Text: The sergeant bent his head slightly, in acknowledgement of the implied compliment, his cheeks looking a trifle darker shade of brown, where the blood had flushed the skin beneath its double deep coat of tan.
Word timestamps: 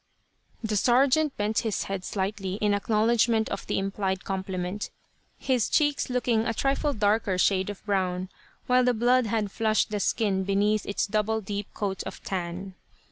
The 0.63 0.77
sergeant 0.77 1.37
bent 1.37 1.59
his 1.59 1.83
head 1.83 2.03
slightly, 2.03 2.55
in 2.55 2.73
acknowledgement 2.73 3.49
of 3.49 3.67
the 3.67 3.77
implied 3.77 4.23
compliment, 4.25 4.89
his 5.37 5.69
cheeks 5.69 6.09
looking 6.09 6.43
a 6.47 6.55
trifle 6.55 6.93
darker 6.93 7.37
shade 7.37 7.69
of 7.69 7.85
brown, 7.85 8.29
where 8.65 8.81
the 8.81 8.95
blood 8.95 9.27
had 9.27 9.51
flushed 9.51 9.91
the 9.91 9.99
skin 9.99 10.43
beneath 10.43 10.87
its 10.87 11.05
double 11.05 11.39
deep 11.39 11.71
coat 11.75 12.01
of 12.07 12.23
tan. 12.23 12.73